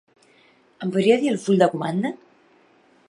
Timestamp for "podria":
0.95-1.17